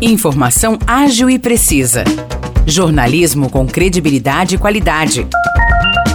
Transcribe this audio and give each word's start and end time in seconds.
Informação 0.00 0.76
ágil 0.86 1.30
e 1.30 1.38
precisa. 1.38 2.02
Jornalismo 2.66 3.48
com 3.48 3.66
credibilidade 3.66 4.56
e 4.56 4.58
qualidade. 4.58 5.26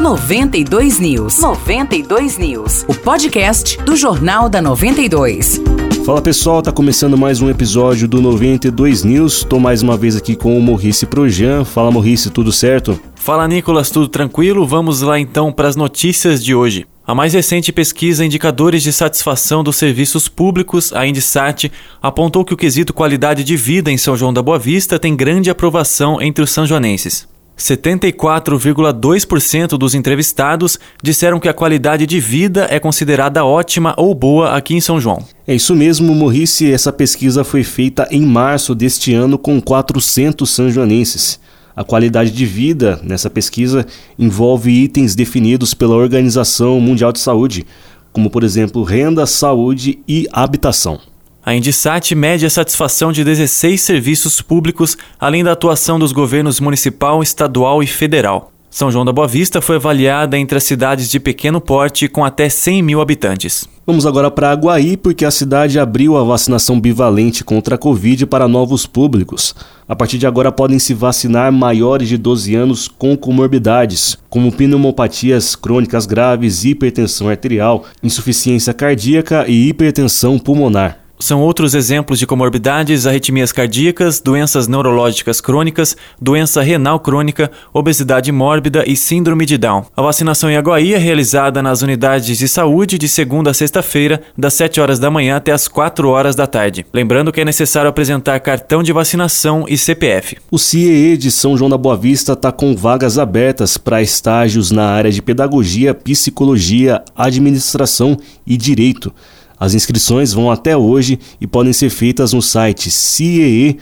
92 0.02 1.00
News. 1.00 1.40
92 1.40 2.38
News. 2.38 2.86
O 2.88 2.94
podcast 2.94 3.82
do 3.84 3.96
Jornal 3.96 4.50
da 4.50 4.62
92. 4.62 5.62
Fala 6.06 6.22
pessoal, 6.22 6.62
tá 6.62 6.72
começando 6.72 7.18
mais 7.18 7.42
um 7.42 7.50
episódio 7.50 8.08
do 8.08 8.22
92 8.22 9.04
News. 9.04 9.44
Tô 9.44 9.60
mais 9.60 9.82
uma 9.82 9.96
vez 9.96 10.16
aqui 10.16 10.36
com 10.36 10.58
o 10.58 10.62
Morrice 10.62 11.06
Projan. 11.06 11.64
Fala 11.64 11.90
Morrice, 11.90 12.30
tudo 12.30 12.52
certo? 12.52 13.00
Fala 13.16 13.48
Nicolas, 13.48 13.90
tudo 13.90 14.08
tranquilo? 14.08 14.68
Vamos 14.68 15.02
lá 15.02 15.18
então 15.20 15.52
para 15.52 15.68
as 15.68 15.76
notícias 15.76 16.44
de 16.44 16.54
hoje. 16.54 16.86
A 17.10 17.16
mais 17.16 17.34
recente 17.34 17.72
pesquisa 17.72 18.24
Indicadores 18.24 18.84
de 18.84 18.94
Satisfação 18.94 19.64
dos 19.64 19.78
Serviços 19.78 20.28
Públicos, 20.28 20.94
a 20.94 21.08
Indisat, 21.08 21.72
apontou 22.00 22.46
que 22.46 22.54
o 22.54 22.56
quesito 22.56 22.94
qualidade 22.94 23.44
de 23.44 23.58
vida 23.58 23.90
em 23.90 23.98
São 23.98 24.16
João 24.16 24.32
da 24.32 24.44
Boa 24.44 24.60
Vista 24.60 25.00
tem 25.00 25.16
grande 25.16 25.50
aprovação 25.50 26.22
entre 26.22 26.44
os 26.44 26.52
sanjoanenses. 26.52 27.28
74,2% 27.58 29.70
dos 29.70 29.96
entrevistados 29.96 30.78
disseram 31.02 31.40
que 31.40 31.50
a 31.50 31.54
qualidade 31.54 32.06
de 32.06 32.20
vida 32.20 32.68
é 32.70 32.80
considerada 32.80 33.44
ótima 33.44 33.96
ou 33.98 34.14
boa 34.14 34.56
aqui 34.56 34.76
em 34.76 34.82
São 34.82 35.02
João. 35.02 35.26
É 35.48 35.56
isso 35.56 35.76
mesmo, 35.76 36.14
Morrice. 36.14 36.72
Essa 36.72 36.94
pesquisa 36.94 37.44
foi 37.44 37.64
feita 37.64 38.08
em 38.12 38.22
março 38.22 38.76
deste 38.76 39.16
ano 39.16 39.40
com 39.40 39.60
400 39.60 40.48
sanjoanenses. 40.48 41.40
A 41.80 41.84
qualidade 41.86 42.32
de 42.32 42.46
vida 42.46 43.00
nessa 43.02 43.30
pesquisa 43.30 43.88
envolve 44.18 44.70
itens 44.70 45.16
definidos 45.16 45.74
pela 45.74 45.96
Organização 45.96 46.78
Mundial 46.82 47.14
de 47.14 47.22
Saúde, 47.22 47.66
como 48.12 48.30
por 48.30 48.44
exemplo 48.44 48.84
renda, 48.84 49.26
saúde 49.26 49.98
e 50.06 50.28
habitação. 50.34 51.00
A 51.42 51.56
Indisat 51.56 52.14
mede 52.14 52.46
a 52.46 52.50
satisfação 52.50 53.14
de 53.14 53.24
16 53.24 53.80
serviços 53.82 54.42
públicos, 54.42 54.98
além 55.18 55.42
da 55.42 55.54
atuação 55.54 55.98
dos 55.98 56.12
governos 56.12 56.60
municipal, 56.60 57.24
estadual 57.24 57.82
e 57.82 57.88
federal. 57.88 58.52
São 58.72 58.92
João 58.92 59.04
da 59.04 59.12
Boa 59.12 59.28
Vista 59.28 59.62
foi 59.62 59.78
avaliada 59.78 60.38
entre 60.38 60.56
as 60.56 60.64
cidades 60.64 61.10
de 61.10 61.20
pequeno 61.20 61.60
porte 61.60 62.08
com 62.08 62.24
até 62.24 62.48
100 62.48 62.84
mil 62.84 63.02
habitantes. 63.02 63.68
Vamos 63.86 64.06
agora 64.06 64.30
para 64.30 64.52
Aguaí, 64.52 64.96
porque 64.96 65.26
a 65.26 65.32
cidade 65.32 65.80
abriu 65.80 66.16
a 66.16 66.24
vacinação 66.24 66.80
bivalente 66.80 67.44
contra 67.44 67.74
a 67.74 67.78
Covid 67.80 68.28
para 68.28 68.48
novos 68.48 68.86
públicos. 68.86 69.56
A 69.88 69.96
partir 69.96 70.20
de 70.20 70.28
agora 70.28 70.52
podem 70.52 70.78
se 70.78 70.94
vacinar 70.94 71.52
maiores 71.52 72.08
de 72.08 72.16
12 72.16 72.54
anos 72.54 72.88
com 72.88 73.18
comorbidades, 73.18 74.16
como 74.30 74.52
pneumopatias 74.52 75.56
crônicas 75.56 76.06
graves, 76.06 76.64
hipertensão 76.64 77.28
arterial, 77.28 77.86
insuficiência 78.04 78.72
cardíaca 78.72 79.46
e 79.48 79.68
hipertensão 79.68 80.38
pulmonar. 80.38 81.09
São 81.22 81.42
outros 81.42 81.74
exemplos 81.74 82.18
de 82.18 82.26
comorbidades, 82.26 83.06
arritmias 83.06 83.52
cardíacas, 83.52 84.22
doenças 84.22 84.70
neurológicas 84.70 85.42
crônicas, 85.42 85.98
doença 86.20 86.62
renal 86.62 86.98
crônica, 86.98 87.52
obesidade 87.74 88.32
mórbida 88.32 88.86
e 88.88 88.96
síndrome 88.96 89.46
de 89.46 89.58
Down. 89.58 89.84
A 89.98 90.02
vacinação 90.02 90.50
em 90.50 90.56
Aguaí 90.56 90.94
é 90.94 90.98
realizada 90.98 91.62
nas 91.62 91.82
unidades 91.82 92.38
de 92.38 92.48
saúde 92.48 92.98
de 92.98 93.10
segunda 93.10 93.52
a 93.52 93.54
sexta-feira, 93.54 94.22
das 94.38 94.54
7 94.54 94.80
horas 94.80 94.98
da 94.98 95.12
manhã 95.12 95.36
até 95.36 95.52
as 95.52 95.68
4 95.68 96.08
horas 96.08 96.38
da 96.38 96.48
tarde. 96.48 96.86
Lembrando 96.94 97.34
que 97.34 97.42
é 97.42 97.46
necessário 97.46 97.90
apresentar 97.90 98.40
cartão 98.40 98.82
de 98.82 98.94
vacinação 98.94 99.66
e 99.68 99.78
CPF. 99.78 100.38
O 100.50 100.58
CIEE 100.58 101.18
de 101.18 101.32
São 101.32 101.58
João 101.58 101.70
da 101.70 101.78
Boa 101.78 101.98
Vista 101.98 102.32
está 102.32 102.50
com 102.50 102.74
vagas 102.78 103.20
abertas 103.20 103.78
para 103.78 104.02
estágios 104.02 104.72
na 104.72 104.86
área 104.86 105.12
de 105.12 105.22
pedagogia, 105.22 105.94
psicologia, 105.94 107.04
administração 107.14 108.18
e 108.48 108.56
direito. 108.56 109.14
As 109.60 109.74
inscrições 109.74 110.32
vão 110.32 110.50
até 110.50 110.78
hoje 110.78 111.20
e 111.42 111.46
podem 111.46 111.74
ser 111.74 111.90
feitas 111.90 112.32
no 112.32 112.42
site 112.42 112.90
ciee.org.br. 112.90 113.80